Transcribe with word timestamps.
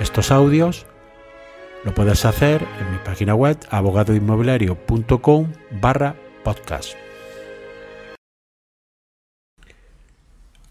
estos 0.00 0.30
audios, 0.30 0.86
lo 1.84 1.92
puedes 1.92 2.24
hacer 2.24 2.62
en 2.80 2.92
mi 2.92 2.98
página 2.98 3.34
web 3.34 3.58
abogadoinmobiliario.com 3.70 5.52
barra 5.80 6.14
podcast. 6.44 6.94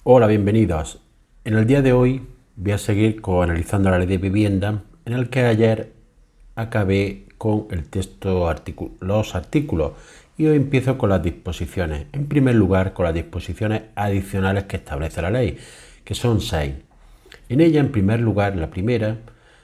Hola, 0.04 0.28
bienvenidos. 0.28 1.02
En 1.44 1.56
el 1.56 1.68
día 1.68 1.82
de 1.82 1.92
hoy 1.92 2.26
voy 2.56 2.72
a 2.72 2.78
seguir 2.78 3.22
analizando 3.26 3.90
la 3.90 4.00
ley 4.00 4.08
de 4.08 4.18
vivienda, 4.18 4.84
en 5.06 5.14
el 5.14 5.30
que 5.30 5.42
ayer 5.42 5.92
acabé 6.56 7.26
con 7.38 7.68
el 7.72 7.90
texto, 7.90 8.50
los 9.02 9.36
artículos 9.36 9.92
y 10.38 10.46
hoy 10.46 10.56
empiezo 10.56 10.98
con 10.98 11.10
las 11.10 11.22
disposiciones. 11.22 12.08
En 12.14 12.28
primer 12.28 12.56
lugar, 12.56 12.94
con 12.94 13.06
las 13.06 13.14
disposiciones 13.14 13.84
adicionales 13.96 14.64
que 14.64 14.78
establece 14.78 15.22
la 15.22 15.32
ley, 15.32 15.58
que 16.06 16.16
son 16.16 16.40
seis. 16.40 16.87
En 17.50 17.62
ella, 17.62 17.80
en 17.80 17.92
primer 17.92 18.20
lugar, 18.20 18.56
la 18.56 18.70
primera, 18.70 19.18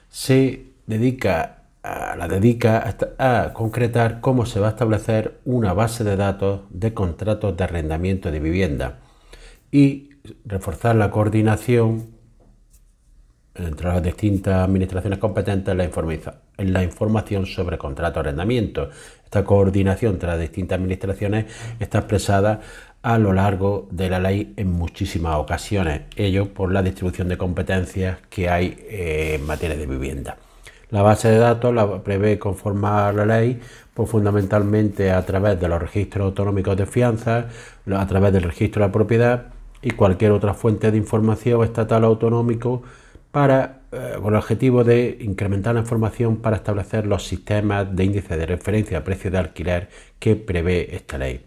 se 0.08 0.66
dedica 0.86 1.64
a, 1.82 2.16
la 2.16 2.28
dedica 2.28 2.96
a, 3.18 3.52
concretar 3.52 4.20
cómo 4.20 4.46
se 4.46 4.60
va 4.60 4.68
a 4.68 4.70
establecer 4.70 5.40
una 5.44 5.72
base 5.72 6.04
de 6.04 6.16
datos 6.16 6.62
de 6.70 6.94
contratos 6.94 7.56
de 7.56 7.64
arrendamiento 7.64 8.30
de 8.30 8.40
vivienda 8.40 9.00
y 9.70 10.10
reforzar 10.44 10.96
la 10.96 11.10
coordinación 11.10 12.13
entre 13.54 13.88
las 13.88 14.02
distintas 14.02 14.64
administraciones 14.64 15.18
competentes 15.18 15.72
en 15.72 15.78
la, 15.78 16.80
la 16.80 16.82
información 16.82 17.46
sobre 17.46 17.78
contratos 17.78 18.14
de 18.14 18.20
arrendamiento. 18.20 18.90
Esta 19.24 19.44
coordinación 19.44 20.14
entre 20.14 20.28
las 20.28 20.40
distintas 20.40 20.76
administraciones 20.76 21.46
está 21.78 21.98
expresada 21.98 22.60
a 23.02 23.18
lo 23.18 23.32
largo 23.32 23.86
de 23.90 24.08
la 24.08 24.18
ley 24.18 24.54
en 24.56 24.72
muchísimas 24.72 25.36
ocasiones, 25.36 26.02
ello 26.16 26.54
por 26.54 26.72
la 26.72 26.82
distribución 26.82 27.28
de 27.28 27.36
competencias 27.36 28.18
que 28.30 28.48
hay 28.48 28.78
eh, 28.88 29.36
en 29.38 29.46
materia 29.46 29.76
de 29.76 29.86
vivienda. 29.86 30.38
La 30.90 31.02
base 31.02 31.28
de 31.28 31.38
datos 31.38 31.74
la 31.74 32.02
prevé 32.02 32.38
conformar 32.38 33.14
la 33.14 33.26
ley 33.26 33.60
pues 33.92 34.08
fundamentalmente 34.08 35.10
a 35.10 35.24
través 35.24 35.60
de 35.60 35.68
los 35.68 35.80
registros 35.80 36.24
autonómicos 36.26 36.76
de 36.76 36.86
fianza, 36.86 37.48
a 37.94 38.06
través 38.06 38.32
del 38.32 38.44
registro 38.44 38.80
de 38.80 38.88
la 38.88 38.92
propiedad 38.92 39.46
y 39.82 39.90
cualquier 39.90 40.32
otra 40.32 40.54
fuente 40.54 40.90
de 40.90 40.96
información 40.96 41.62
estatal 41.62 42.04
o 42.04 42.06
autonómico 42.06 42.82
para, 43.34 43.80
eh, 43.90 44.12
con 44.22 44.32
el 44.32 44.38
objetivo 44.38 44.84
de 44.84 45.18
incrementar 45.20 45.74
la 45.74 45.80
información 45.80 46.36
para 46.36 46.54
establecer 46.54 47.04
los 47.04 47.26
sistemas 47.26 47.96
de 47.96 48.04
índice 48.04 48.36
de 48.36 48.46
referencia 48.46 48.98
a 48.98 49.02
precio 49.02 49.28
de 49.28 49.38
alquiler 49.38 49.88
que 50.20 50.36
prevé 50.36 50.94
esta 50.94 51.18
ley. 51.18 51.44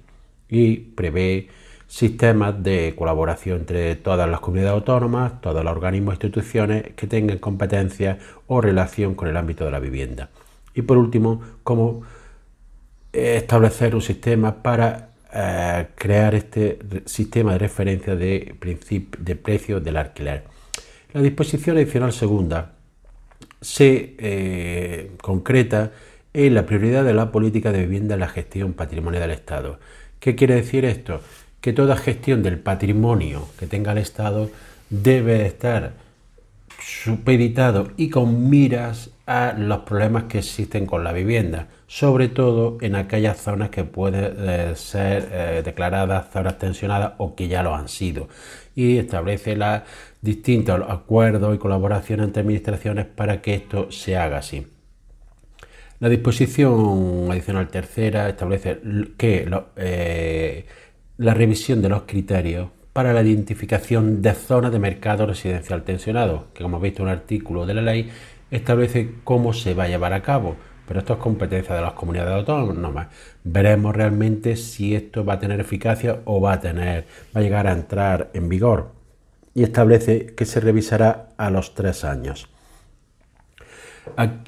Y 0.50 0.76
prevé 0.80 1.48
sistemas 1.88 2.62
de 2.62 2.94
colaboración 2.98 3.60
entre 3.60 3.96
todas 3.96 4.30
las 4.30 4.42
comunidades 4.42 4.74
autónomas, 4.74 5.40
todos 5.40 5.64
los 5.64 5.72
organismos 5.72 6.16
e 6.16 6.16
instituciones 6.16 6.84
que 6.98 7.08
tengan 7.08 7.38
competencia 7.38 8.18
o 8.48 8.60
relación 8.60 9.16
con 9.16 9.30
el 9.30 9.38
ámbito 9.38 9.64
de 9.64 9.72
la 9.72 9.80
vivienda. 9.80 10.30
Y 10.76 10.82
por 10.82 10.98
último, 10.98 11.42
cómo 11.64 12.02
eh, 13.14 13.38
establecer 13.38 13.96
un 13.96 14.02
sistema 14.02 14.62
para 14.62 15.12
eh, 15.34 15.88
crear 15.96 16.36
este 16.36 16.80
sistema 17.06 17.54
de 17.54 17.60
referencia 17.60 18.18
de, 18.18 18.58
de 19.20 19.36
precios 19.38 19.82
del 19.82 19.96
alquiler. 19.96 20.57
La 21.14 21.22
disposición 21.22 21.78
adicional 21.78 22.12
segunda 22.12 22.74
se 23.62 24.16
eh, 24.18 25.12
concreta 25.22 25.92
en 26.34 26.54
la 26.54 26.66
prioridad 26.66 27.06
de 27.06 27.14
la 27.14 27.32
política 27.32 27.72
de 27.72 27.86
vivienda 27.86 28.16
en 28.16 28.20
la 28.20 28.28
gestión 28.28 28.74
patrimonial 28.74 29.24
del 29.24 29.32
Estado. 29.32 29.80
¿Qué 30.20 30.36
quiere 30.36 30.56
decir 30.56 30.86
esto? 30.86 31.22
Que 31.62 31.74
toda 31.74 31.96
gestión 31.96 32.44
del 32.44 32.60
patrimonio 32.60 33.48
que 33.58 33.68
tenga 33.68 33.94
el 33.94 34.00
Estado 34.00 34.50
debe 34.90 35.46
estar 35.46 35.94
supeditado 36.80 37.92
y 37.98 38.10
con 38.10 38.50
miras 38.50 39.10
a 39.26 39.54
los 39.58 39.80
problemas 39.80 40.26
que 40.26 40.40
existen 40.40 40.86
con 40.86 41.04
la 41.04 41.12
vivienda, 41.12 41.68
sobre 41.88 42.30
todo 42.30 42.78
en 42.82 42.96
aquellas 42.96 43.38
zonas 43.38 43.70
que 43.70 43.84
pueden 43.84 44.36
eh, 44.38 44.74
ser 44.76 45.28
eh, 45.32 45.62
declaradas 45.66 46.28
zonas 46.32 46.58
tensionadas 46.58 47.14
o 47.18 47.36
que 47.36 47.48
ya 47.48 47.64
lo 47.64 47.76
han 47.76 47.90
sido. 47.90 48.30
Y 48.76 48.98
establece 48.98 49.56
la 49.56 49.86
distintos 50.28 50.82
acuerdos 50.88 51.56
y 51.56 51.58
colaboración 51.58 52.20
entre 52.20 52.42
administraciones 52.42 53.06
para 53.06 53.42
que 53.42 53.56
esto 53.56 53.90
se 53.92 54.18
haga 54.18 54.40
así. 54.40 54.68
La 56.00 56.10
disposición 56.10 57.32
adicional 57.32 57.70
tercera 57.70 58.28
establece 58.30 58.78
que 59.18 59.50
eh, 59.78 60.66
la 61.18 61.34
revisión 61.34 61.82
de 61.82 61.90
los 61.90 62.04
criterios 62.04 62.68
para 62.92 63.14
la 63.14 63.22
identificación 63.22 64.22
de 64.22 64.34
zonas 64.34 64.72
de 64.72 64.80
mercado 64.80 65.26
residencial 65.26 65.84
tensionado, 65.84 66.48
que 66.54 66.62
como 66.62 66.80
visto 66.80 67.04
un 67.04 67.10
artículo 67.10 67.66
de 67.66 67.74
la 67.76 67.82
ley 67.82 68.10
establece 68.52 69.12
cómo 69.24 69.54
se 69.54 69.74
va 69.74 69.86
a 69.86 69.88
llevar 69.88 70.12
a 70.14 70.22
cabo, 70.22 70.58
pero 70.88 71.00
esto 71.00 71.14
es 71.14 71.20
competencia 71.20 71.74
de 71.74 71.82
las 71.82 71.94
comunidades 71.94 72.34
autónomas. 72.34 73.08
Veremos 73.44 73.96
realmente 73.96 74.58
si 74.58 74.94
esto 74.94 75.24
va 75.24 75.34
a 75.36 75.40
tener 75.40 75.62
eficacia 75.62 76.20
o 76.26 76.42
va 76.42 76.54
a 76.54 76.60
tener, 76.60 77.06
va 77.36 77.40
a 77.40 77.44
llegar 77.44 77.66
a 77.68 77.72
entrar 77.72 78.30
en 78.34 78.50
vigor 78.50 78.97
y 79.58 79.64
establece 79.64 80.28
que 80.36 80.46
se 80.46 80.60
revisará 80.60 81.30
a 81.36 81.50
los 81.50 81.74
tres 81.74 82.06
años. 82.06 82.48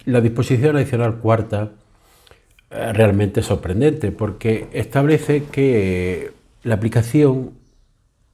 La 0.06 0.22
disposición 0.22 0.75
adicional 0.75 1.16
cuarta 1.16 1.72
es 2.70 2.96
realmente 2.96 3.42
sorprendente 3.42 4.12
porque 4.12 4.68
establece 4.72 5.46
que 5.46 6.31
la 6.62 6.75
aplicación 6.75 7.53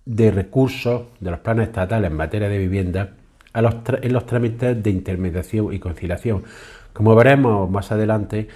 de 0.03 0.31
recursos 0.31 1.03
de 1.21 1.31
los 1.31 1.39
planes 1.39 1.69
estatales 1.69 2.11
en 2.11 2.17
materia 2.17 2.49
de 2.49 2.57
vivienda 2.57 3.13
en 3.53 4.11
los 4.11 4.25
trámites 4.25 4.83
de 4.83 4.89
intermediación 4.89 5.73
y 5.73 5.79
conciliación. 5.79 6.43
Como 6.91 7.15
veremos 7.15 7.71
más 7.71 7.93
adelante, 7.93 8.49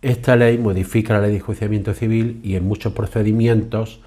esta 0.00 0.36
ley 0.36 0.58
modifica 0.58 1.14
la 1.14 1.22
ley 1.22 1.32
de 1.32 1.36
enjuiciamiento 1.38 1.92
civil 1.92 2.38
y 2.44 2.54
en 2.54 2.68
muchos 2.68 2.92
procedimientos 2.92 4.00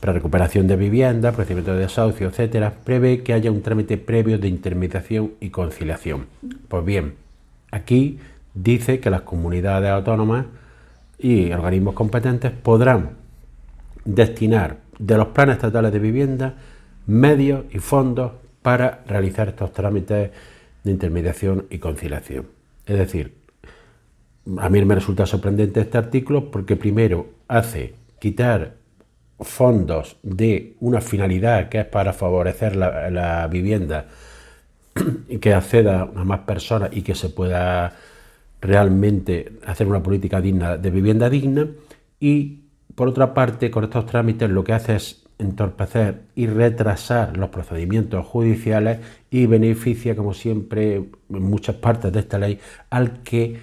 para 0.00 0.12
recuperación 0.12 0.66
de 0.66 0.76
vivienda, 0.76 1.32
procedimiento 1.32 1.74
de 1.74 1.80
desahucio, 1.80 2.28
etcétera, 2.28 2.74
prevé 2.84 3.22
que 3.22 3.32
haya 3.32 3.50
un 3.50 3.62
trámite 3.62 3.96
previo 3.96 4.38
de 4.38 4.48
intermediación 4.48 5.32
y 5.40 5.50
conciliación. 5.50 6.26
Pues 6.68 6.84
bien, 6.84 7.14
aquí 7.70 8.18
dice 8.54 9.00
que 9.00 9.10
las 9.10 9.22
comunidades 9.22 9.90
autónomas 9.90 10.46
y 11.18 11.50
organismos 11.52 11.94
competentes 11.94 12.52
podrán 12.52 13.10
destinar 14.04 14.78
de 14.98 15.16
los 15.16 15.28
planes 15.28 15.56
estatales 15.56 15.92
de 15.92 15.98
vivienda 15.98 16.54
medios 17.06 17.64
y 17.70 17.78
fondos 17.78 18.32
para 18.62 19.02
realizar 19.06 19.48
estos 19.48 19.72
trámites 19.72 20.30
de 20.82 20.90
intermediación 20.90 21.66
y 21.70 21.78
conciliación. 21.78 22.46
Es 22.84 22.98
decir, 22.98 23.34
a 24.58 24.68
mí 24.68 24.84
me 24.84 24.94
resulta 24.94 25.26
sorprendente 25.26 25.80
este 25.80 25.98
artículo 25.98 26.50
porque 26.50 26.76
primero 26.76 27.28
hace 27.48 27.94
quitar 28.18 28.74
fondos 29.40 30.16
de 30.22 30.76
una 30.80 31.00
finalidad 31.00 31.68
que 31.68 31.80
es 31.80 31.84
para 31.86 32.12
favorecer 32.12 32.76
la, 32.76 33.46
vivienda 33.48 34.06
y 35.28 35.38
que 35.40 35.52
acceda 35.52 36.02
a 36.02 36.24
más 36.24 36.40
personas 36.40 36.90
y 36.92 37.02
que 37.02 37.14
se 37.14 37.28
pueda 37.28 37.94
realmente 38.60 39.52
hacer 39.66 39.86
una 39.86 40.02
política 40.02 40.40
digna 40.40 40.78
de 40.78 40.90
vivienda 40.90 41.28
digna 41.28 41.68
y 42.18 42.60
por 42.94 43.08
otra 43.08 43.34
parte 43.34 43.70
con 43.70 43.84
estos 43.84 44.06
trámites 44.06 44.48
lo 44.48 44.64
que 44.64 44.72
hace 44.72 44.96
es 44.96 45.26
entorpecer 45.38 46.22
y 46.34 46.46
retrasar 46.46 47.36
los 47.36 47.50
procedimientos 47.50 48.24
judiciales 48.24 49.00
y 49.30 49.44
beneficia 49.44 50.16
como 50.16 50.32
siempre 50.32 50.94
en 50.94 51.42
muchas 51.42 51.76
partes 51.76 52.10
de 52.10 52.20
esta 52.20 52.38
ley 52.38 52.58
al 52.88 53.22
que 53.22 53.58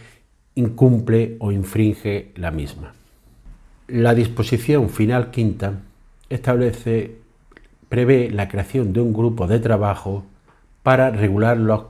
incumple 0.54 1.38
o 1.40 1.52
infringe 1.52 2.32
la 2.36 2.52
misma. 2.52 2.94
La 3.88 4.14
disposición 4.14 4.90
final 4.90 5.32
quinta 5.32 5.74
establece, 6.30 7.18
prevé 7.90 8.30
la 8.32 8.48
creación 8.48 8.94
de 8.94 9.02
un 9.02 9.14
grupo 9.14 9.48
de 9.48 9.60
trabajo 9.60 10.24
para 10.84 11.12
regular 11.12 11.58
los, 11.58 11.84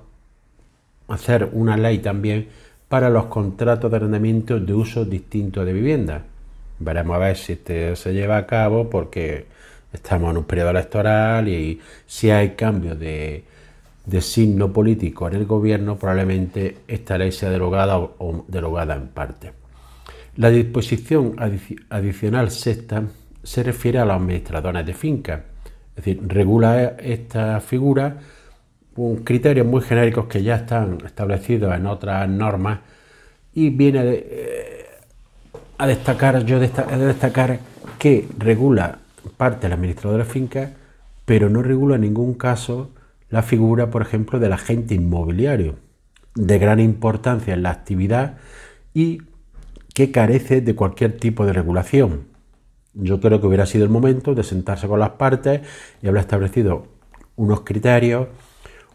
hacer 1.08 1.50
una 1.54 1.78
ley 1.78 2.00
también 2.00 2.48
para 2.90 3.10
los 3.10 3.26
contratos 3.26 3.90
de 3.90 3.98
arrendamiento 3.98 4.60
de 4.60 4.74
uso 4.74 5.06
distinto 5.06 5.64
de 5.66 5.74
vivienda. 5.74 6.24
Veremos 6.80 7.16
a 7.16 7.20
ver 7.20 7.38
si 7.38 7.54
este 7.54 7.96
se 7.96 8.14
lleva 8.14 8.38
a 8.38 8.46
cabo 8.48 8.90
porque 8.90 9.46
estamos 9.92 10.32
en 10.32 10.38
un 10.38 10.44
periodo 10.46 10.72
electoral 10.72 11.48
y 11.48 11.80
si 12.08 12.30
hay 12.32 12.52
cambios 12.52 13.00
de 13.00 13.44
de 14.06 14.22
signo 14.22 14.74
político 14.74 15.28
en 15.28 15.36
el 15.36 15.46
gobierno, 15.46 15.98
probablemente 15.98 16.80
esta 16.88 17.18
ley 17.18 17.32
sea 17.32 17.50
derogada 17.50 17.98
o, 17.98 18.46
derogada 18.48 18.96
en 18.96 19.08
parte. 19.08 19.63
La 20.36 20.50
disposición 20.50 21.36
adicional 21.90 22.50
sexta 22.50 23.04
se 23.44 23.62
refiere 23.62 24.00
a 24.00 24.06
los 24.06 24.16
administradores 24.16 24.86
de 24.86 24.94
fincas, 24.94 25.42
es 25.90 25.96
decir, 25.98 26.22
regula 26.26 26.96
esta 26.98 27.60
figura 27.60 28.18
con 28.96 29.18
criterios 29.18 29.68
muy 29.68 29.82
genéricos 29.82 30.26
que 30.26 30.42
ya 30.42 30.56
están 30.56 30.98
establecidos 31.06 31.76
en 31.76 31.86
otras 31.86 32.28
normas 32.28 32.80
y 33.54 33.70
viene 33.70 34.02
eh, 34.06 34.86
a 35.78 35.86
destacar, 35.86 36.44
yo 36.46 36.58
a 36.58 36.98
destacar 36.98 37.60
que 38.00 38.28
regula 38.38 39.00
parte 39.38 39.62
del 39.68 39.74
administrador 39.74 40.20
de 40.20 40.26
fincas, 40.26 40.72
pero 41.26 41.50
no 41.50 41.62
regula 41.62 41.96
en 41.96 42.02
ningún 42.02 42.34
caso 42.34 42.92
la 43.30 43.44
figura, 43.44 43.90
por 43.90 44.02
ejemplo, 44.02 44.40
del 44.40 44.54
agente 44.54 44.96
inmobiliario, 44.96 45.76
de 46.36 46.58
gran 46.58 46.80
importancia 46.80 47.54
en 47.54 47.64
la 47.64 47.72
actividad 47.72 48.38
y 48.94 49.22
que 49.94 50.12
carece 50.12 50.62
de 50.62 50.76
cualquier 50.76 51.18
tipo 51.18 51.46
de 51.46 51.54
regulación. 51.54 52.28
Yo 52.94 53.20
creo 53.20 53.40
que 53.40 53.48
hubiera 53.48 53.66
sido 53.66 53.84
el 53.84 53.90
momento 53.90 54.36
de 54.36 54.44
sentarse 54.44 54.88
con 54.88 55.00
las 55.00 55.12
partes 55.12 55.62
y 56.02 56.08
haber 56.08 56.22
establecido 56.22 56.88
unos 57.36 57.62
criterios, 57.62 58.28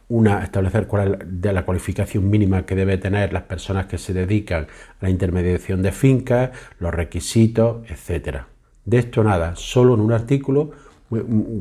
una, 0.08 0.42
establecer 0.42 0.86
cuál 0.86 1.14
es 1.14 1.42
de 1.42 1.52
la 1.52 1.64
cualificación 1.64 2.30
mínima 2.30 2.64
que 2.64 2.74
debe 2.74 2.96
tener 2.98 3.32
las 3.32 3.42
personas 3.42 3.86
que 3.86 3.98
se 3.98 4.12
dedican 4.12 4.64
a 4.64 4.68
la 5.04 5.10
intermediación 5.10 5.82
de 5.82 5.92
fincas, 5.92 6.50
los 6.78 6.94
requisitos, 6.94 7.88
etcétera. 7.90 8.48
De 8.84 8.98
esto 8.98 9.22
nada, 9.22 9.54
solo 9.56 9.94
en 9.94 10.00
un 10.00 10.12
artículo 10.12 10.70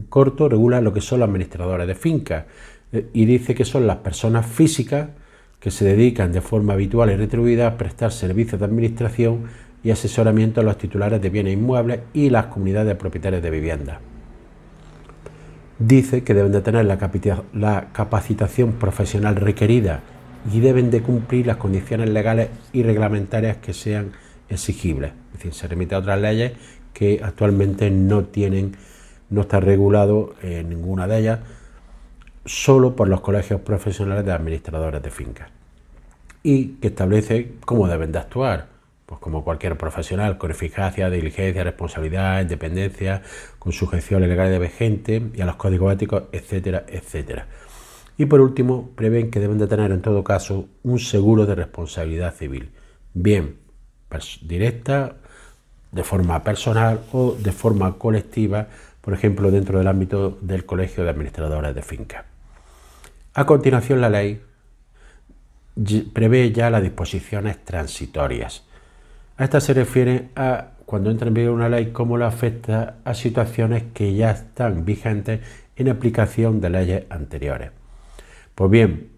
corto 0.10 0.50
regula 0.50 0.82
lo 0.82 0.94
que 0.94 1.02
son 1.02 1.20
los 1.20 1.30
administradores 1.30 1.88
de 1.88 1.96
fincas 1.96 2.46
eh, 2.92 3.10
y 3.14 3.26
dice 3.26 3.56
que 3.56 3.66
son 3.66 3.88
las 3.88 3.98
personas 3.98 4.46
físicas 4.46 5.10
que 5.60 5.72
se 5.72 5.86
dedican 5.86 6.32
de 6.32 6.42
forma 6.42 6.74
habitual 6.74 7.12
y 7.12 7.16
retribuida 7.16 7.68
a 7.68 7.78
prestar 7.78 8.12
servicios 8.12 8.60
de 8.60 8.66
administración 8.66 9.46
y 9.84 9.92
asesoramiento 9.92 10.62
a 10.62 10.64
los 10.64 10.78
titulares 10.78 11.22
de 11.22 11.30
bienes 11.30 11.54
inmuebles 11.54 12.02
y 12.14 12.30
las 12.30 12.48
comunidades 12.48 12.88
de 12.88 12.96
propietarios 12.96 13.42
de 13.42 13.50
viviendas. 13.50 14.00
Dice 15.80 16.24
que 16.24 16.34
deben 16.34 16.52
de 16.52 16.62
tener 16.62 16.86
la, 16.86 16.98
la 17.54 17.88
capacitación 17.94 18.74
profesional 18.74 19.36
requerida 19.36 20.02
y 20.52 20.60
deben 20.60 20.90
de 20.90 21.02
cumplir 21.02 21.46
las 21.48 21.58
condiciones 21.58 22.10
legales 22.10 22.50
y 22.74 22.84
reglamentarias 22.84 23.58
que 23.58 23.74
sean 23.74 24.12
exigibles. 24.50 25.12
Es 25.34 25.40
decir, 25.40 25.54
se 25.54 25.68
remite 25.68 25.96
a 25.96 26.00
otras 26.00 26.20
leyes 26.20 26.54
que 26.94 27.22
actualmente 27.24 27.92
no 27.92 28.26
tienen, 28.26 28.76
no 29.30 29.42
está 29.42 29.60
regulado 29.60 30.36
en 30.42 30.70
ninguna 30.70 31.08
de 31.08 31.20
ellas, 31.20 31.40
solo 32.48 32.96
por 32.96 33.10
los 33.10 33.22
colegios 33.22 33.62
profesionales 33.62 34.26
de 34.26 34.32
administradores 34.32 35.04
de 35.04 35.12
fincas 35.12 35.50
y 36.44 36.76
que 36.80 36.88
establece 36.88 37.56
cómo 37.66 37.88
deben 37.88 38.12
de 38.12 38.20
actuar, 38.20 38.68
pues 39.06 39.20
como 39.20 39.44
cualquier 39.44 39.78
profesional, 39.78 40.38
con 40.38 40.52
eficacia, 40.52 41.10
diligencia, 41.10 41.64
responsabilidad, 41.64 42.42
independencia, 42.42 43.22
con 43.60 43.74
sujeción 43.74 44.22
legal 44.22 44.50
de 44.50 44.60
vigente 44.60 45.30
y 45.34 45.42
a 45.42 45.46
los 45.46 45.58
códigos 45.58 45.94
éticos, 45.94 46.24
etcétera, 46.32 46.86
etcétera. 46.88 47.48
Y 48.18 48.26
por 48.26 48.42
último, 48.42 48.92
prevén 48.96 49.30
que 49.30 49.40
deben 49.40 49.58
de 49.58 49.68
tener 49.68 49.92
en 49.92 50.02
todo 50.02 50.24
caso 50.24 50.68
un 50.84 51.00
seguro 51.00 51.46
de 51.46 51.56
responsabilidad 51.56 52.34
civil, 52.34 52.72
bien 53.14 53.58
directa, 54.42 55.18
de 55.92 56.04
forma 56.04 56.44
personal 56.44 57.02
o 57.12 57.34
de 57.34 57.52
forma 57.52 57.98
colectiva, 57.98 58.68
por 59.02 59.14
ejemplo, 59.14 59.52
dentro 59.52 59.78
del 59.80 59.88
ámbito 59.88 60.38
del 60.42 60.66
Colegio 60.66 61.04
de 61.04 61.10
Administradores 61.10 61.76
de 61.76 61.82
Fincas. 61.82 62.37
A 63.38 63.46
continuación, 63.46 64.02
la 64.02 64.10
ley 64.10 64.42
prevé 66.12 66.52
ya 66.52 66.72
las 66.72 66.82
disposiciones 66.82 67.64
transitorias. 67.64 68.64
A 69.38 69.44
esta 69.44 69.62
se 69.62 69.76
refiere 69.76 70.30
a 70.36 70.70
cuando 70.88 71.12
entra 71.12 71.28
en 71.28 71.36
vigor 71.36 71.54
una 71.54 71.70
ley, 71.70 71.92
cómo 71.92 72.18
la 72.18 72.26
afecta 72.26 72.96
a 73.06 73.14
situaciones 73.14 73.84
que 73.94 74.16
ya 74.16 74.32
están 74.32 74.86
vigentes 74.86 75.42
en 75.76 75.88
aplicación 75.90 76.62
de 76.62 76.72
leyes 76.72 77.04
anteriores. 77.12 77.70
Pues 78.56 78.72
bien, 78.72 79.10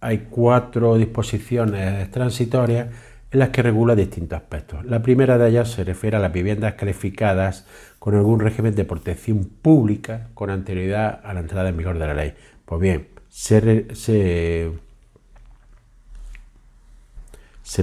hay 0.00 0.28
cuatro 0.30 0.96
disposiciones 0.96 2.08
transitorias 2.12 2.86
en 3.32 3.38
las 3.40 3.48
que 3.48 3.62
regula 3.62 3.96
distintos 3.96 4.36
aspectos. 4.36 4.84
La 4.84 5.02
primera 5.02 5.36
de 5.36 5.48
ellas 5.48 5.72
se 5.72 5.82
refiere 5.82 6.16
a 6.16 6.20
las 6.20 6.32
viviendas 6.32 6.74
calificadas 6.74 7.66
con 7.98 8.14
algún 8.14 8.38
régimen 8.38 8.76
de 8.76 8.84
protección 8.84 9.44
pública 9.46 10.28
con 10.34 10.50
anterioridad 10.50 11.22
a 11.24 11.34
la 11.34 11.40
entrada 11.40 11.70
en 11.70 11.76
vigor 11.76 11.98
de 11.98 12.06
la 12.06 12.14
ley. 12.14 12.34
Pues 12.66 12.80
bien, 12.80 13.13
se, 13.34 14.70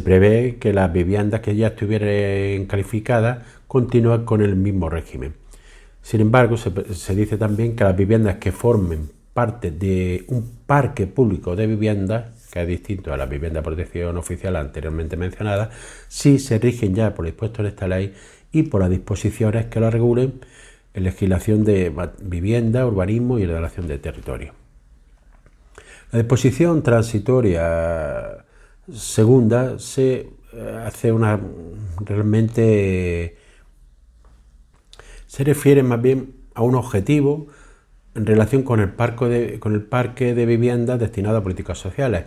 prevé 0.04 0.58
que 0.60 0.72
las 0.72 0.92
viviendas 0.94 1.42
que 1.42 1.56
ya 1.56 1.68
estuvieran 1.68 2.66
calificadas 2.68 3.46
continúen 3.68 4.24
con 4.24 4.42
el 4.42 4.56
mismo 4.56 4.90
régimen. 4.90 5.34
Sin 6.02 6.22
embargo, 6.22 6.56
se, 6.58 7.16
dice 7.16 7.38
también 7.38 7.76
que 7.76 7.84
las 7.84 7.96
viviendas 7.96 8.38
que 8.38 8.52
formen 8.52 9.12
parte 9.34 9.72
de 9.72 10.24
un 10.30 10.50
parque 10.66 11.06
público 11.06 11.56
de 11.56 11.68
viviendas, 11.68 12.50
que 12.52 12.62
es 12.62 12.68
distinto 12.68 13.14
a 13.14 13.18
la 13.18 13.26
vivienda 13.26 13.60
de 13.60 13.66
protección 13.66 14.18
oficial 14.18 14.56
anteriormente 14.56 15.18
mencionada, 15.18 15.70
sí 16.08 16.40
se 16.40 16.60
rigen 16.60 16.96
ya 16.96 17.14
por 17.14 17.26
dispuestos 17.26 17.64
de 17.64 17.70
esta 17.70 17.88
ley 17.88 18.14
y 18.54 18.64
por 18.64 18.82
las 18.82 18.90
disposiciones 18.90 19.66
que 19.66 19.80
lo 19.82 19.92
regulen 19.92 20.34
en 20.94 21.04
legislación 21.04 21.64
de 21.66 21.94
vivienda, 22.22 22.86
urbanismo 22.88 23.38
y 23.38 23.46
relación 23.46 23.88
de 23.88 23.98
territorio. 24.00 24.61
La 26.12 26.20
disposición 26.20 26.84
transitoria 26.84 28.46
segunda 28.94 29.80
se 29.80 30.28
eh, 30.54 30.82
hace 30.86 31.12
una 31.14 31.40
realmente 32.02 33.38
se 35.26 35.44
refiere 35.46 35.84
más 35.84 36.02
bien 36.02 36.34
a 36.54 36.64
un 36.64 36.76
objetivo 36.76 37.48
en 38.14 38.26
relación 38.26 38.64
con 38.64 38.82
el, 38.82 38.90
parque 38.90 39.26
de, 39.26 39.60
con 39.62 39.74
el 39.74 39.84
parque 39.84 40.34
de 40.34 40.46
viviendas 40.46 41.00
destinado 41.00 41.38
a 41.38 41.44
políticas 41.44 41.78
sociales. 41.78 42.26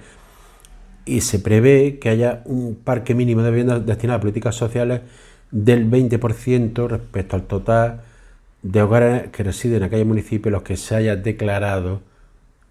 Y 1.05 1.21
se 1.21 1.39
prevé 1.39 1.99
que 1.99 2.09
haya 2.09 2.41
un 2.47 2.77
parque 2.77 3.15
mínimo 3.15 3.43
de 3.43 3.51
viviendas 3.51 3.85
destinado 3.85 4.17
a 4.17 4.21
políticas 4.21 4.55
sociales 4.55 5.03
del 5.51 5.91
20% 5.91 6.89
respecto 6.89 7.37
al 7.37 7.43
total 7.43 8.03
de 8.63 8.81
hogares 8.81 9.29
que 9.29 9.43
residen 9.43 9.79
en 9.79 9.83
aquellos 9.83 10.07
municipios 10.07 10.51
los 10.51 10.63
que 10.63 10.79
se 10.79 10.97
haya 10.97 11.17
declarado 11.17 12.01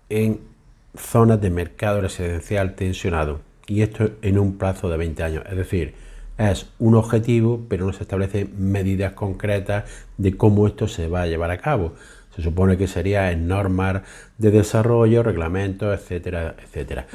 en 0.09 0.52
zonas 0.95 1.41
de 1.41 1.49
mercado 1.49 2.01
residencial 2.01 2.75
tensionado 2.75 3.41
y 3.67 3.81
esto 3.81 4.11
en 4.21 4.37
un 4.37 4.57
plazo 4.57 4.89
de 4.89 4.97
20 4.97 5.23
años. 5.23 5.43
Es 5.49 5.57
decir, 5.57 5.95
es 6.37 6.67
un 6.79 6.95
objetivo, 6.95 7.65
pero 7.69 7.85
no 7.85 7.93
se 7.93 8.03
establecen 8.03 8.53
medidas 8.57 9.13
concretas 9.13 9.85
de 10.17 10.35
cómo 10.35 10.67
esto 10.67 10.87
se 10.87 11.07
va 11.07 11.23
a 11.23 11.27
llevar 11.27 11.51
a 11.51 11.59
cabo. 11.59 11.93
Se 12.35 12.41
supone 12.41 12.77
que 12.77 12.87
sería 12.87 13.31
en 13.31 13.47
normas 13.47 14.01
de 14.37 14.51
desarrollo, 14.51 15.21
reglamentos, 15.23 15.97
etcétera, 15.97 16.55
etcétera. 16.61 17.07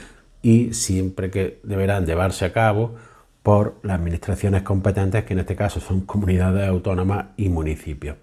Y 0.43 0.73
siempre 0.73 1.31
que 1.31 1.59
deberán 1.65 2.07
llevarse 2.07 2.45
a 2.45 2.53
cabo 2.53 2.95
por 3.43 3.79
las 3.83 3.99
administraciones 3.99 4.63
competentes, 4.63 5.25
que 5.25 5.33
en 5.33 5.41
este 5.41 5.57
caso 5.57 5.81
son 5.81 6.03
comunidades 6.03 6.69
autónomas 6.69 7.27
y 7.37 7.49
municipios. 7.49 8.17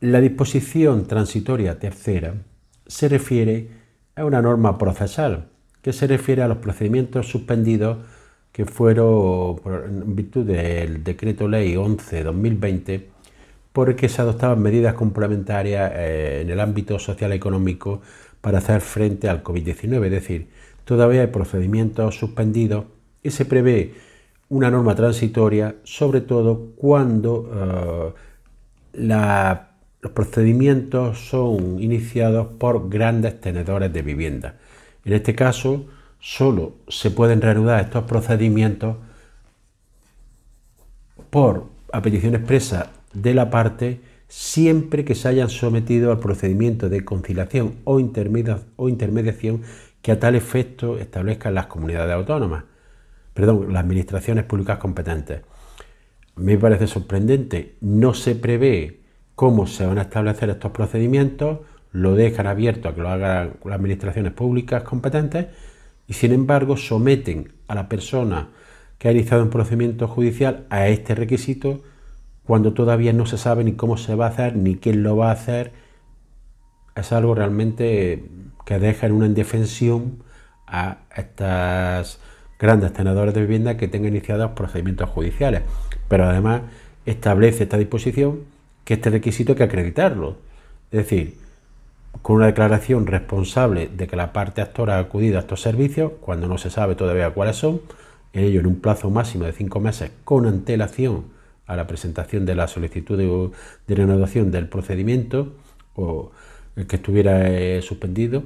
La 0.00 0.20
disposición 0.20 1.06
transitoria 1.06 1.78
tercera 1.78 2.34
se 2.86 3.08
refiere 3.08 3.79
es 4.20 4.26
una 4.26 4.42
norma 4.42 4.78
procesal 4.78 5.48
que 5.82 5.92
se 5.92 6.06
refiere 6.06 6.42
a 6.42 6.48
los 6.48 6.58
procedimientos 6.58 7.28
suspendidos 7.28 7.98
que 8.52 8.66
fueron 8.66 9.60
en 9.64 10.14
virtud 10.14 10.44
del 10.44 11.02
decreto 11.02 11.48
ley 11.48 11.74
11-2020 11.74 13.04
porque 13.72 14.08
se 14.08 14.20
adoptaban 14.20 14.60
medidas 14.60 14.94
complementarias 14.94 15.92
eh, 15.94 16.40
en 16.42 16.50
el 16.50 16.60
ámbito 16.60 16.98
social 16.98 17.32
económico 17.32 18.02
para 18.40 18.58
hacer 18.58 18.80
frente 18.80 19.28
al 19.28 19.42
COVID-19, 19.44 20.04
es 20.06 20.10
decir, 20.10 20.48
todavía 20.84 21.20
hay 21.20 21.26
procedimientos 21.28 22.18
suspendidos 22.18 22.86
y 23.22 23.30
se 23.30 23.44
prevé 23.44 23.94
una 24.48 24.70
norma 24.70 24.94
transitoria, 24.94 25.76
sobre 25.84 26.22
todo 26.22 26.72
cuando 26.76 27.50
eh, 27.54 28.20
la 28.94 29.69
los 30.02 30.12
procedimientos 30.12 31.28
son 31.28 31.82
iniciados 31.82 32.48
por 32.58 32.88
grandes 32.88 33.40
tenedores 33.40 33.92
de 33.92 34.02
vivienda. 34.02 34.56
En 35.04 35.12
este 35.12 35.34
caso, 35.34 35.86
solo 36.20 36.74
se 36.88 37.10
pueden 37.10 37.40
reanudar 37.40 37.84
estos 37.84 38.04
procedimientos 38.04 38.96
por 41.30 41.66
a 41.92 42.02
petición 42.02 42.34
expresa 42.34 42.90
de 43.12 43.34
la 43.34 43.50
parte 43.50 44.00
siempre 44.28 45.04
que 45.04 45.14
se 45.14 45.28
hayan 45.28 45.50
sometido 45.50 46.12
al 46.12 46.20
procedimiento 46.20 46.88
de 46.88 47.04
conciliación 47.04 47.76
o, 47.84 47.94
o 48.76 48.88
intermediación 48.88 49.62
que 50.02 50.12
a 50.12 50.20
tal 50.20 50.34
efecto 50.34 50.98
establezcan 50.98 51.54
las 51.54 51.66
comunidades 51.66 52.14
autónomas, 52.14 52.64
perdón, 53.34 53.72
las 53.72 53.82
administraciones 53.82 54.44
públicas 54.44 54.78
competentes. 54.78 55.42
Me 56.36 56.56
parece 56.56 56.86
sorprendente, 56.86 57.76
no 57.80 58.14
se 58.14 58.34
prevé 58.34 58.99
cómo 59.40 59.66
se 59.66 59.86
van 59.86 59.96
a 59.96 60.02
establecer 60.02 60.50
estos 60.50 60.70
procedimientos, 60.70 61.60
lo 61.92 62.14
dejan 62.14 62.46
abierto 62.46 62.90
a 62.90 62.94
que 62.94 63.00
lo 63.00 63.08
hagan 63.08 63.54
las 63.64 63.74
administraciones 63.74 64.34
públicas 64.34 64.82
competentes 64.82 65.46
y 66.06 66.12
sin 66.12 66.34
embargo 66.34 66.76
someten 66.76 67.54
a 67.66 67.74
la 67.74 67.88
persona 67.88 68.50
que 68.98 69.08
ha 69.08 69.12
iniciado 69.12 69.42
un 69.42 69.48
procedimiento 69.48 70.08
judicial 70.08 70.66
a 70.68 70.88
este 70.88 71.14
requisito 71.14 71.80
cuando 72.44 72.74
todavía 72.74 73.14
no 73.14 73.24
se 73.24 73.38
sabe 73.38 73.64
ni 73.64 73.72
cómo 73.72 73.96
se 73.96 74.14
va 74.14 74.26
a 74.26 74.28
hacer 74.28 74.56
ni 74.56 74.76
quién 74.76 75.02
lo 75.02 75.16
va 75.16 75.30
a 75.30 75.32
hacer. 75.32 75.72
Es 76.94 77.10
algo 77.10 77.34
realmente 77.34 78.22
que 78.66 78.78
deja 78.78 79.06
en 79.06 79.12
una 79.12 79.24
indefensión 79.24 80.22
a 80.66 80.98
estas 81.16 82.20
grandes 82.58 82.92
tenedores 82.92 83.32
de 83.32 83.40
vivienda 83.40 83.78
que 83.78 83.88
tengan 83.88 84.12
iniciados 84.12 84.50
procedimientos 84.50 85.08
judiciales. 85.08 85.62
Pero 86.08 86.26
además 86.26 86.60
establece 87.06 87.62
esta 87.62 87.78
disposición 87.78 88.49
que 88.90 88.94
este 88.94 89.10
requisito 89.10 89.52
hay 89.52 89.56
que 89.56 89.62
acreditarlo. 89.62 90.38
Es 90.90 91.04
decir, 91.04 91.36
con 92.22 92.34
una 92.34 92.46
declaración 92.46 93.06
responsable 93.06 93.86
de 93.86 94.08
que 94.08 94.16
la 94.16 94.32
parte 94.32 94.62
actora 94.62 94.96
ha 94.96 94.98
acudido 94.98 95.36
a 95.36 95.42
estos 95.42 95.60
servicios, 95.60 96.10
cuando 96.20 96.48
no 96.48 96.58
se 96.58 96.70
sabe 96.70 96.96
todavía 96.96 97.30
cuáles 97.30 97.54
son, 97.54 97.82
ello 98.32 98.58
en 98.58 98.66
un 98.66 98.80
plazo 98.80 99.08
máximo 99.08 99.44
de 99.44 99.52
cinco 99.52 99.78
meses 99.78 100.10
con 100.24 100.44
antelación 100.44 101.26
a 101.68 101.76
la 101.76 101.86
presentación 101.86 102.44
de 102.44 102.56
la 102.56 102.66
solicitud 102.66 103.16
de, 103.86 103.94
renovación 103.94 104.50
del 104.50 104.68
procedimiento 104.68 105.52
o 105.94 106.32
el 106.74 106.88
que 106.88 106.96
estuviera 106.96 107.48
eh, 107.48 107.82
suspendido, 107.82 108.42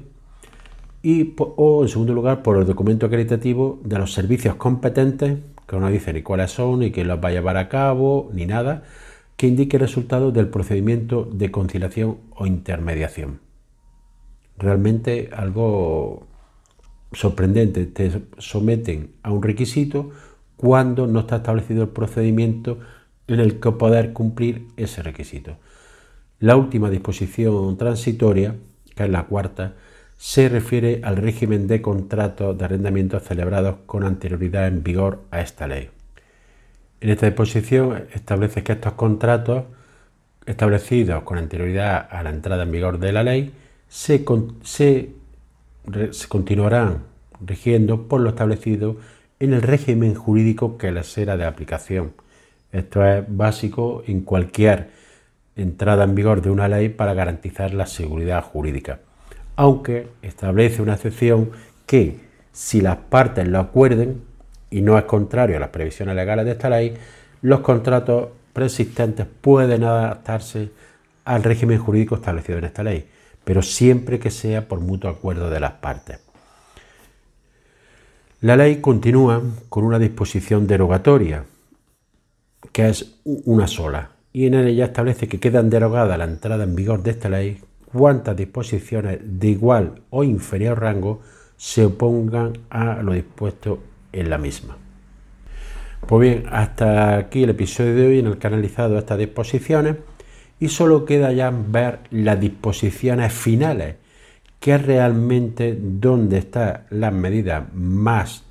y, 1.03 1.33
o 1.39 1.85
en 1.85 1.89
segundo 1.89 2.13
lugar 2.13 2.43
por 2.43 2.59
el 2.59 2.67
documento 2.67 3.07
acreditativo 3.07 3.81
de 3.83 3.99
los 3.99 4.13
servicios 4.13 4.57
competentes, 4.57 5.39
que 5.67 5.77
no 5.79 5.89
dice 5.89 6.13
ni 6.13 6.21
cuáles 6.21 6.51
son, 6.51 6.81
ni 6.81 6.93
quién 6.93 7.09
los 7.09 7.19
va 7.19 7.29
a 7.31 7.33
llevar 7.33 7.57
a 7.57 7.71
cabo, 7.71 8.29
ni 8.35 8.45
nada, 8.45 8.83
que 9.37 9.47
indique 9.47 9.77
el 9.77 9.83
resultado 9.83 10.33
del 10.33 10.49
procedimiento 10.49 11.25
de 11.25 11.51
conciliación 11.51 12.19
o 12.37 12.47
intermediación. 12.47 13.41
Realmente 14.57 15.31
algo 15.33 16.27
sorprendente, 17.15 17.87
te 17.87 18.11
someten 18.39 19.13
a 19.23 19.31
un 19.31 19.43
requisito 19.43 20.11
cuando 20.57 21.07
no 21.07 21.21
está 21.21 21.37
establecido 21.37 21.83
el 21.83 21.89
procedimiento 21.89 22.79
en 23.27 23.41
el 23.41 23.61
que 23.61 23.73
poder 23.73 24.13
cumplir 24.13 24.69
ese 24.77 25.03
requisito. 25.03 25.57
La 26.41 26.57
última 26.57 26.91
disposición 26.91 27.77
transitoria, 27.77 28.57
que 28.95 29.05
es 29.05 29.11
la 29.11 29.27
cuarta, 29.27 29.75
se 30.17 30.49
refiere 30.49 31.01
al 31.03 31.17
régimen 31.17 31.67
de 31.67 31.83
contratos 31.83 32.57
de 32.57 32.65
arrendamiento 32.65 33.19
celebrados 33.21 33.77
con 33.87 34.05
anterioridad 34.05 34.69
en 34.69 34.83
vigor 34.83 35.25
a 35.31 35.41
esta 35.41 35.67
ley. 35.67 35.94
En 37.05 37.11
esta 37.11 37.27
disposición 37.27 38.07
establece 38.15 38.63
que 38.63 38.73
estos 38.73 38.95
contratos 38.95 39.65
establecidos 40.47 41.23
con 41.25 41.37
anterioridad 41.37 42.09
a 42.11 42.23
la 42.23 42.31
entrada 42.31 42.63
en 42.63 42.73
vigor 42.73 42.99
de 42.99 43.13
la 43.13 43.23
ley 43.23 43.53
se, 43.89 44.25
continuarán 46.29 47.03
rigiendo 47.45 48.09
por 48.09 48.23
lo 48.23 48.31
establecido 48.31 48.97
en 49.39 49.53
el 49.53 49.61
régimen 49.61 50.15
jurídico 50.15 50.79
que 50.79 50.93
les 50.93 51.07
será 51.07 51.37
de 51.37 51.45
aplicación. 51.45 52.15
Esto 52.73 53.05
es 53.05 53.23
básico 53.29 54.03
en 54.07 54.23
cualquier 54.23 54.89
entrada 55.57 56.05
en 56.05 56.15
vigor 56.15 56.41
de 56.41 56.49
una 56.49 56.69
ley 56.69 56.89
para 56.89 57.13
garantizar 57.13 57.75
la 57.75 57.85
seguridad 57.85 58.43
jurídica 58.43 59.01
aunque 59.57 60.09
establece 60.23 60.83
una 60.83 60.95
excepción 60.95 61.51
que 61.85 62.19
si 62.51 62.81
las 62.81 62.97
partes 62.97 63.47
lo 63.47 63.59
acuerden 63.59 64.23
y 64.75 64.81
no 64.81 64.99
es 64.99 65.05
contrario 65.05 65.57
a 65.57 65.61
las 65.61 65.69
previsiones 65.69 66.17
legales 66.17 66.45
de 66.45 66.51
esta 66.51 66.69
ley, 66.69 66.97
los 67.43 67.61
contratos 67.61 68.31
preexistentes 68.53 69.25
pueden 69.41 69.85
adaptarse 69.85 70.71
al 71.25 71.45
régimen 71.45 71.79
jurídico 71.79 72.17
establecido 72.17 72.59
en 72.59 72.65
esta 72.65 72.83
ley, 72.83 73.09
pero 73.45 73.63
siempre 73.63 74.19
que 74.19 74.33
sea 74.33 74.67
por 74.67 74.81
mutuo 74.81 75.09
acuerdo 75.09 75.49
de 75.49 75.61
las 75.61 75.75
partes. 75.75 76.19
La 78.41 78.57
ley 78.57 78.81
continúa 78.81 79.41
con 79.69 79.85
una 79.85 80.01
disposición 80.01 80.67
derogatoria, 80.67 81.45
que 82.73 82.89
es 82.89 83.15
una 83.25 83.69
sola, 83.69 84.11
y 84.33 84.47
en 84.47 84.55
ella 84.55 84.87
establece 84.87 85.29
que 85.29 85.39
quedan 85.39 85.71
derogadas 85.71 86.19
la 86.19 86.25
entrada 86.25 86.65
en 86.65 86.75
vigor 86.75 87.05
de 87.05 87.13
esta 87.13 87.29
ley 87.29 87.61
cuántas 87.93 88.37
disposiciones 88.37 89.21
de 89.23 89.49
igual 89.51 90.03
o 90.11 90.25
inferior 90.25 90.81
rango 90.81 91.21
se 91.57 91.85
opongan 91.85 92.59
a 92.71 93.01
lo 93.03 93.13
dispuesto 93.13 93.94
en 94.15 94.31
la 94.31 94.39
misma. 94.39 94.77
Pues 96.07 96.21
bien, 96.21 96.45
hasta 96.51 97.17
aquí 97.17 97.45
el 97.45 97.51
episodio 97.51 97.95
de 97.95 98.07
hoy 98.07 98.19
en 98.19 98.27
el 98.27 98.39
que 98.39 98.49
he 98.49 98.99
estas 98.99 99.19
disposiciones 99.19 99.97
y 100.61 100.69
solo 100.69 101.05
queda 101.05 101.33
ya 101.33 101.51
ver 101.51 102.01
las 102.11 102.39
disposiciones 102.39 103.33
finales, 103.33 103.97
que 104.61 104.75
es 104.75 104.83
realmente 104.85 105.77
donde 105.81 106.39
están 106.39 106.85
las 106.91 107.13
medidas 107.13 107.65
más 107.73 108.45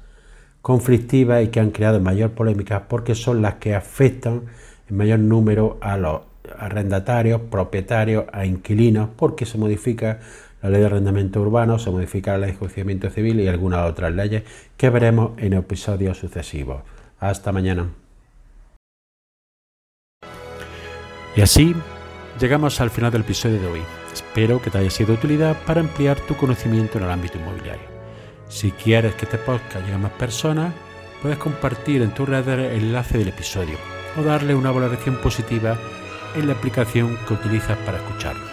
conflictivas 0.61 1.43
y 1.43 1.47
que 1.47 1.59
han 1.59 1.71
creado 1.71 1.99
mayor 1.99 2.31
polémica 2.31 2.87
porque 2.87 3.15
son 3.15 3.41
las 3.41 3.55
que 3.55 3.75
afectan 3.75 4.43
en 4.89 4.97
mayor 4.97 5.19
número 5.19 5.77
a 5.81 5.97
los 5.97 6.21
arrendatarios, 6.57 7.41
propietarios, 7.51 8.25
a 8.31 8.45
inquilinos, 8.45 9.09
porque 9.15 9.45
se 9.45 9.57
modifica 9.57 10.19
la 10.63 10.69
ley 10.69 10.79
de 10.79 10.85
arrendamiento 10.85 11.41
urbano, 11.41 11.77
se 11.77 11.91
modifica 11.91 12.31
la 12.31 12.37
ley 12.39 12.47
de 12.47 12.53
enjuiciamiento 12.53 13.09
civil 13.09 13.39
y 13.41 13.49
algunas 13.49 13.89
otras 13.89 14.13
leyes 14.13 14.43
que 14.77 14.89
veremos 14.89 15.31
en 15.37 15.53
episodios 15.53 16.17
sucesivos. 16.17 16.83
Hasta 17.19 17.51
mañana. 17.51 17.89
Y 21.35 21.41
así 21.41 21.75
llegamos 22.39 22.79
al 22.79 22.89
final 22.89 23.11
del 23.11 23.21
episodio 23.21 23.59
de 23.59 23.67
hoy. 23.67 23.81
Espero 24.13 24.61
que 24.61 24.69
te 24.69 24.77
haya 24.77 24.89
sido 24.89 25.07
de 25.07 25.13
utilidad 25.15 25.57
para 25.65 25.81
ampliar 25.81 26.17
tu 26.21 26.35
conocimiento 26.37 26.97
en 26.97 27.03
el 27.03 27.11
ámbito 27.11 27.37
inmobiliario. 27.37 27.93
Si 28.47 28.71
quieres 28.71 29.15
que 29.15 29.25
este 29.25 29.39
podcast 29.39 29.83
llegue 29.83 29.95
a 29.95 29.97
más 29.97 30.11
personas, 30.11 30.73
puedes 31.21 31.39
compartir 31.39 32.01
en 32.01 32.13
tu 32.13 32.25
red 32.25 32.47
el 32.47 32.83
enlace 32.83 33.17
del 33.17 33.29
episodio 33.29 33.77
o 34.17 34.23
darle 34.23 34.55
una 34.55 34.71
valoración 34.71 35.17
positiva 35.17 35.77
en 36.35 36.47
la 36.47 36.53
aplicación 36.53 37.17
que 37.27 37.33
utilizas 37.33 37.77
para 37.79 37.97
escucharlo. 37.97 38.52